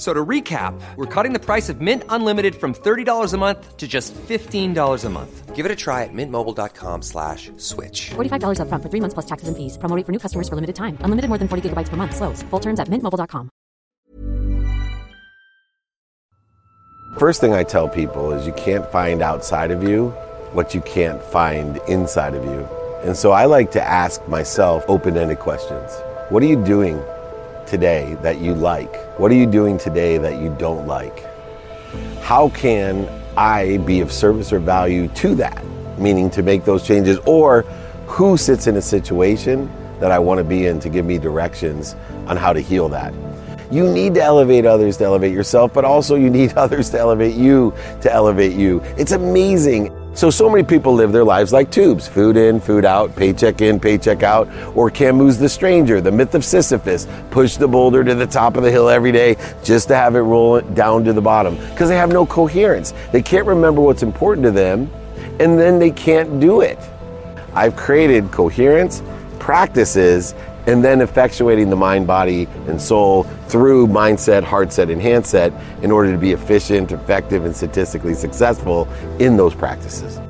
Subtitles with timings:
[0.00, 3.86] So to recap, we're cutting the price of Mint Unlimited from $30 a month to
[3.86, 5.54] just $15 a month.
[5.54, 8.12] Give it a try at mintmobile.com slash switch.
[8.12, 9.76] $45 up front for three months plus taxes and fees.
[9.76, 10.96] Promo rate for new customers for limited time.
[11.00, 12.16] Unlimited more than 40 gigabytes per month.
[12.16, 12.42] Slows.
[12.44, 13.50] Full terms at mintmobile.com.
[17.18, 20.14] First thing I tell people is you can't find outside of you
[20.54, 22.66] what you can't find inside of you.
[23.04, 25.92] And so I like to ask myself open-ended questions.
[26.30, 27.02] What are you doing
[27.70, 28.94] today that you like?
[29.18, 31.24] What are you doing today that you don't like?
[32.20, 35.64] How can I be of service or value to that?
[35.96, 37.62] Meaning to make those changes, or
[38.06, 41.94] who sits in a situation that I want to be in to give me directions
[42.26, 43.14] on how to heal that?
[43.70, 47.36] You need to elevate others to elevate yourself, but also you need others to elevate
[47.36, 48.82] you to elevate you.
[48.98, 53.14] It's amazing so, so many people live their lives like tubes food in, food out,
[53.14, 54.48] paycheck in, paycheck out.
[54.74, 58.64] Or Camus the Stranger, the myth of Sisyphus, push the boulder to the top of
[58.64, 61.96] the hill every day just to have it roll down to the bottom because they
[61.96, 62.92] have no coherence.
[63.12, 64.90] They can't remember what's important to them
[65.38, 66.78] and then they can't do it.
[67.54, 69.02] I've created coherence,
[69.38, 70.34] practices,
[70.66, 75.90] and then effectuating the mind, body, and soul through mindset, heart set, and handset in
[75.90, 78.88] order to be efficient, effective, and statistically successful
[79.18, 80.20] in those practices.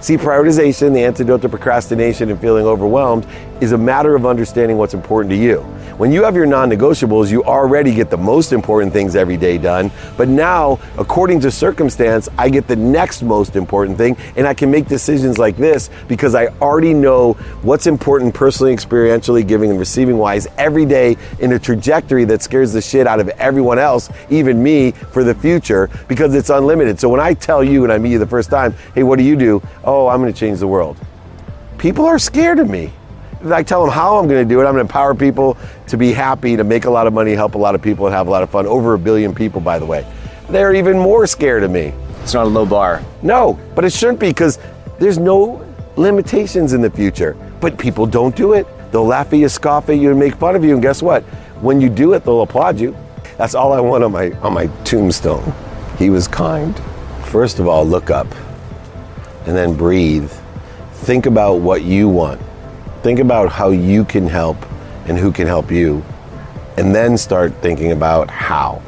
[0.00, 3.26] See, prioritization, the antidote to procrastination and feeling overwhelmed,
[3.62, 5.64] is a matter of understanding what's important to you.
[5.96, 9.58] When you have your non negotiables, you already get the most important things every day
[9.58, 9.92] done.
[10.16, 14.72] But now, according to circumstance, I get the next most important thing, and I can
[14.72, 20.18] make decisions like this because I already know what's important personally, experientially, giving and receiving
[20.18, 24.60] wise every day in a trajectory that scares the shit out of everyone else, even
[24.60, 26.98] me, for the future because it's unlimited.
[26.98, 29.24] So when I tell you and I meet you the first time, hey, what do
[29.24, 29.62] you do?
[29.84, 30.96] Oh, I'm going to change the world.
[31.78, 32.90] People are scared of me.
[33.52, 34.64] I tell them how I'm going to do it.
[34.64, 35.56] I'm going to empower people
[35.88, 38.14] to be happy, to make a lot of money, help a lot of people, and
[38.14, 38.66] have a lot of fun.
[38.66, 40.06] Over a billion people, by the way.
[40.48, 41.92] They're even more scared of me.
[42.22, 43.02] It's not a low bar.
[43.22, 44.58] No, but it shouldn't be because
[44.98, 45.66] there's no
[45.96, 47.36] limitations in the future.
[47.60, 48.66] But people don't do it.
[48.92, 50.72] They'll laugh at you, scoff at you, and make fun of you.
[50.72, 51.22] And guess what?
[51.60, 52.96] When you do it, they'll applaud you.
[53.36, 55.52] That's all I want on my on my tombstone.
[55.98, 56.78] He was kind.
[57.26, 58.28] First of all, look up,
[59.46, 60.30] and then breathe.
[60.92, 62.40] Think about what you want
[63.04, 64.56] Think about how you can help
[65.04, 66.02] and who can help you.
[66.78, 68.80] And then start thinking about how.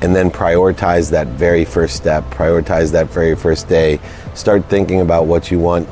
[0.00, 4.00] And then prioritize that very first step, prioritize that very first day.
[4.34, 5.86] Start thinking about what you want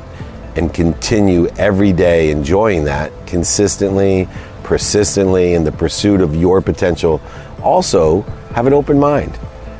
[0.55, 4.27] and continue every day enjoying that consistently,
[4.63, 7.21] persistently in the pursuit of your potential.
[7.61, 8.21] Also,
[8.55, 9.37] have an open mind.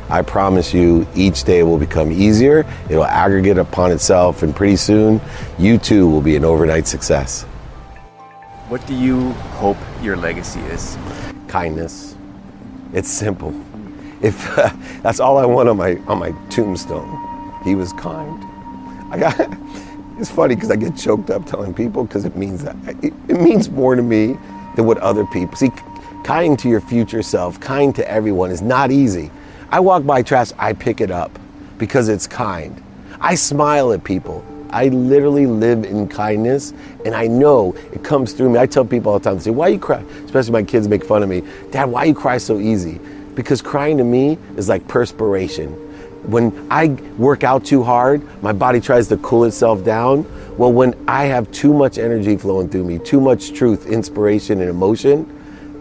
[0.08, 2.64] I promise you, each day will become easier.
[2.92, 5.20] It'll aggregate upon itself, and pretty soon,
[5.58, 7.44] you too will be an overnight success.
[8.68, 10.98] What do you hope your legacy is?
[11.48, 12.16] Kindness.
[12.94, 13.54] It's simple.
[14.24, 14.72] If uh,
[15.04, 18.44] that's all I want on my on my tombstone, he was kind.
[19.12, 19.58] I got.
[20.18, 23.38] It's funny because I get choked up telling people because it means that it, it
[23.38, 24.38] means more to me
[24.78, 25.72] than what other people see.
[26.24, 29.30] Kind to your future self, kind to everyone is not easy.
[29.72, 31.38] I walk by trash, I pick it up
[31.78, 32.82] because it's kind.
[33.20, 36.74] I smile at people I literally live in kindness,
[37.06, 38.60] and I know it comes through me.
[38.60, 40.04] I tell people all the time, they say, Why you cry?
[40.26, 41.44] Especially my kids make fun of me.
[41.72, 43.00] Dad, why you cry so easy?
[43.36, 45.72] Because crying to me is like perspiration.
[46.24, 50.26] When I work out too hard, my body tries to cool itself down.
[50.58, 54.70] Well, when I have too much energy flowing through me, too much truth, inspiration, and
[54.70, 55.32] emotion,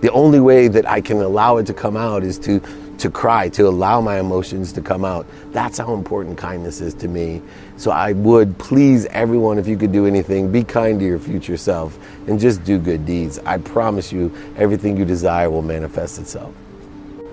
[0.05, 2.61] The only way that I can allow it to come out is to
[2.99, 5.27] to cry, to allow my emotions to come out.
[5.53, 7.43] That's how important kindness is to me.
[7.77, 11.57] So I would please everyone if you could do anything, be kind to your future
[11.57, 11.99] self
[12.29, 13.39] and just do good deeds.
[13.41, 16.55] I promise you everything you desire will manifest itself.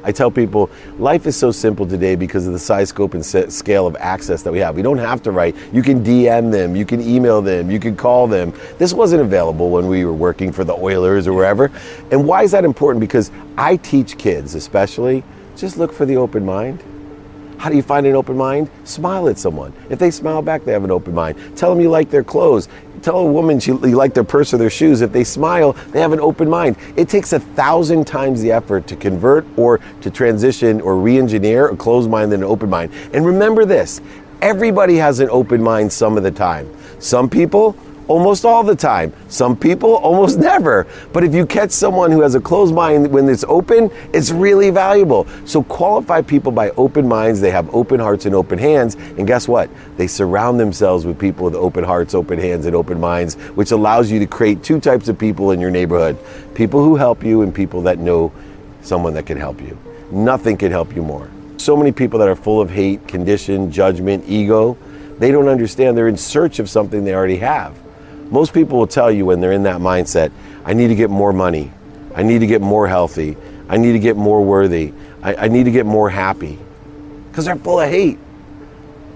[0.04, 3.86] I tell people life is so simple today because of the size, scope, and scale
[3.86, 4.76] of access that we have.
[4.76, 5.56] We don't have to write.
[5.72, 8.54] You can DM them, you can email them, you can call them.
[8.78, 11.72] This wasn't available when we were working for the Oilers or wherever.
[12.12, 13.00] And why is that important?
[13.00, 15.24] Because I teach kids, especially,
[15.62, 16.84] just look for the open mind.
[17.60, 18.72] How do you find an open mind?
[18.84, 19.72] Smile at someone.
[19.92, 21.38] If they smile back, they have an open mind.
[21.56, 22.68] Tell them you like their clothes.
[23.04, 25.02] Tell a woman you like their purse or their shoes.
[25.02, 26.78] If they smile, they have an open mind.
[26.96, 31.68] It takes a thousand times the effort to convert or to transition or re engineer
[31.68, 32.92] a closed mind than an open mind.
[33.14, 34.02] And remember this
[34.42, 36.68] everybody has an open mind some of the time.
[36.98, 37.74] Some people
[38.12, 39.14] almost all the time.
[39.30, 40.86] Some people almost never.
[41.14, 44.70] But if you catch someone who has a closed mind when it's open, it's really
[44.70, 45.26] valuable.
[45.46, 47.40] So qualify people by open minds.
[47.40, 48.96] They have open hearts and open hands.
[48.96, 49.70] And guess what?
[49.96, 54.12] They surround themselves with people with open hearts, open hands, and open minds, which allows
[54.12, 56.18] you to create two types of people in your neighborhood
[56.54, 58.32] people who help you and people that know
[58.82, 59.78] someone that can help you.
[60.12, 61.30] Nothing can help you more.
[61.58, 64.78] So many people that are full of hate, condition, judgment, ego,
[65.18, 67.78] they don't understand they're in search of something they already have.
[68.32, 70.32] Most people will tell you when they're in that mindset,
[70.64, 71.72] I need to get more money.
[72.16, 73.38] I need to get more healthy.
[73.70, 74.94] I need to get more worthy.
[75.22, 76.58] I, I need to get more happy.
[77.30, 78.18] Because they're full of hate.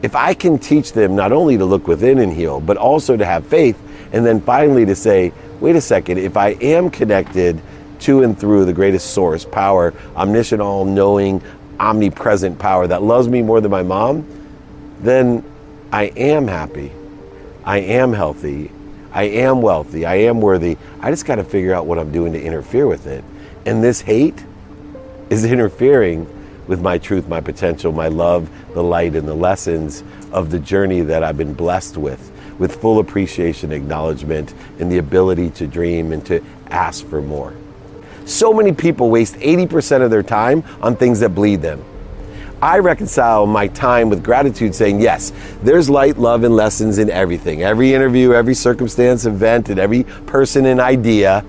[0.02, 3.26] If I can teach them not only to look within and heal, but also to
[3.26, 3.82] have faith,
[4.12, 7.62] and then finally to say, wait a second, if I am connected
[8.02, 11.42] to and through the greatest source, power, omniscient, all knowing,
[11.80, 14.28] omnipresent power that loves me more than my mom,
[15.00, 15.44] then
[15.92, 16.92] I am happy.
[17.64, 18.72] I am healthy.
[19.16, 20.78] I am wealthy, I am worthy.
[21.00, 23.24] I just got to figure out what I'm doing to interfere with it.
[23.66, 24.44] And this hate
[25.30, 26.28] is interfering
[26.68, 30.04] with my truth, my potential, my love, the light, and the lessons
[30.34, 32.30] of the journey that I've been blessed with,
[32.60, 37.54] with full appreciation, acknowledgement, and the ability to dream and to ask for more.
[38.26, 41.86] So many people waste 80% of their time on things that bleed them.
[42.62, 47.64] I reconcile my time with gratitude, saying, yes, there's light, love, and lessons in everything.
[47.64, 51.46] Every interview, every circumstance, event, and every person and idea.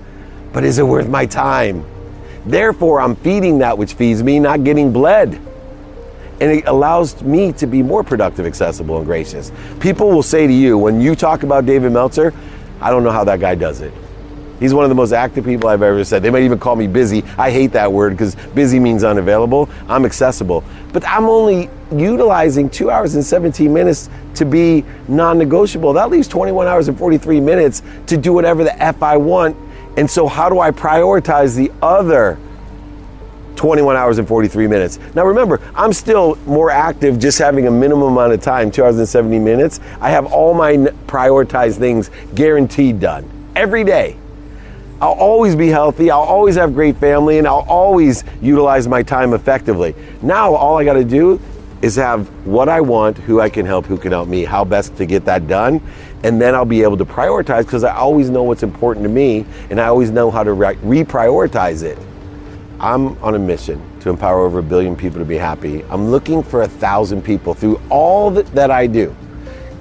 [0.53, 1.85] But is it worth my time?
[2.45, 5.41] Therefore, I'm feeding that which feeds me, not getting bled.
[6.39, 9.51] And it allows me to be more productive, accessible, and gracious.
[9.79, 12.33] People will say to you, when you talk about David Meltzer,
[12.79, 13.93] I don't know how that guy does it.
[14.59, 16.23] He's one of the most active people I've ever said.
[16.23, 17.23] They might even call me busy.
[17.37, 19.69] I hate that word because busy means unavailable.
[19.87, 20.63] I'm accessible.
[20.93, 25.93] But I'm only utilizing two hours and 17 minutes to be non negotiable.
[25.93, 29.55] That leaves 21 hours and 43 minutes to do whatever the F I want.
[29.95, 32.37] And so, how do I prioritize the other
[33.55, 34.99] 21 hours and 43 minutes?
[35.15, 38.97] Now, remember, I'm still more active just having a minimum amount of time, two hours
[38.97, 39.79] and 70 minutes.
[40.01, 40.75] I have all my
[41.07, 44.17] prioritized things guaranteed done every day.
[44.99, 49.33] I'll always be healthy, I'll always have great family, and I'll always utilize my time
[49.33, 49.93] effectively.
[50.23, 51.39] Now, all I got to do
[51.83, 54.97] is have what I want, who I can help, who can help me, how best
[54.97, 55.81] to get that done,
[56.23, 59.45] and then I'll be able to prioritize because I always know what's important to me
[59.69, 61.99] and I always know how to re- reprioritize it.
[62.79, 65.83] I'm on a mission to empower over a billion people to be happy.
[65.85, 69.15] I'm looking for a thousand people through all that, that I do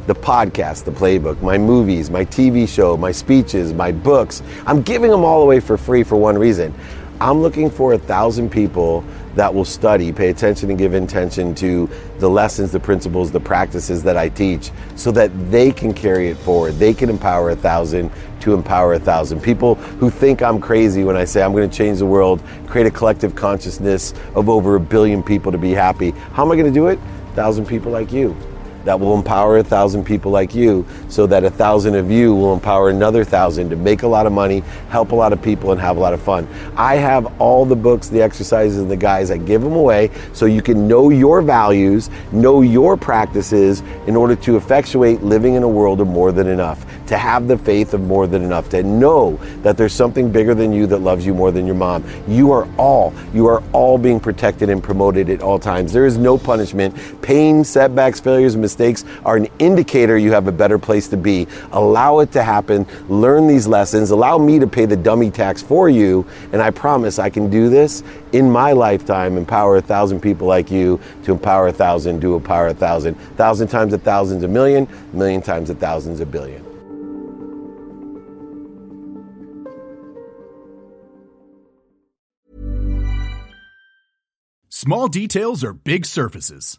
[0.06, 4.42] the podcast, the playbook, my movies, my TV show, my speeches, my books.
[4.66, 6.72] I'm giving them all away for free for one reason.
[7.20, 9.02] I'm looking for a thousand people
[9.36, 14.02] that will study, pay attention, and give intention to the lessons, the principles, the practices
[14.02, 16.72] that I teach so that they can carry it forward.
[16.74, 18.10] They can empower a thousand
[18.40, 19.40] to empower a thousand.
[19.40, 22.86] People who think I'm crazy when I say I'm going to change the world, create
[22.86, 26.10] a collective consciousness of over a billion people to be happy.
[26.32, 26.98] How am I going to do it?
[26.98, 28.36] A thousand people like you
[28.86, 32.54] that will empower a thousand people like you so that a thousand of you will
[32.54, 35.80] empower another thousand to make a lot of money, help a lot of people, and
[35.80, 36.46] have a lot of fun.
[36.76, 39.32] I have all the books, the exercises, and the guys.
[39.32, 44.36] I give them away so you can know your values, know your practices in order
[44.36, 48.02] to effectuate living in a world of more than enough, to have the faith of
[48.02, 51.50] more than enough, to know that there's something bigger than you that loves you more
[51.50, 52.04] than your mom.
[52.28, 55.92] You are all, you are all being protected and promoted at all times.
[55.92, 56.94] There is no punishment.
[57.20, 61.46] Pain, setbacks, failures, mistakes mistakes are an indicator you have a better place to be.
[61.72, 62.86] Allow it to happen.
[63.08, 64.10] Learn these lessons.
[64.10, 66.26] Allow me to pay the dummy tax for you.
[66.52, 68.02] And I promise I can do this
[68.32, 72.68] in my lifetime, empower a thousand people like you to empower a thousand, do empower
[72.68, 73.14] a thousand.
[73.36, 76.62] Thousand times a thousand's a million, million times a thousand's a billion.
[84.68, 86.78] Small details are big surfaces.